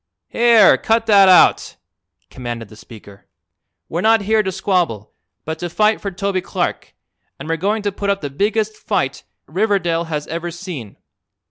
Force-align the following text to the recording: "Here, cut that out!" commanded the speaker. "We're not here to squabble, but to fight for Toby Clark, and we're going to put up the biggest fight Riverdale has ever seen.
"Here, 0.29 0.79
cut 0.79 1.05
that 1.05 1.29
out!" 1.29 1.75
commanded 2.31 2.69
the 2.69 2.75
speaker. 2.75 3.27
"We're 3.87 4.01
not 4.01 4.21
here 4.21 4.41
to 4.41 4.51
squabble, 4.51 5.13
but 5.45 5.59
to 5.59 5.69
fight 5.69 6.01
for 6.01 6.09
Toby 6.09 6.41
Clark, 6.41 6.95
and 7.37 7.47
we're 7.47 7.57
going 7.57 7.83
to 7.83 7.91
put 7.91 8.09
up 8.09 8.21
the 8.21 8.31
biggest 8.31 8.75
fight 8.77 9.21
Riverdale 9.45 10.05
has 10.05 10.25
ever 10.25 10.49
seen. 10.49 10.97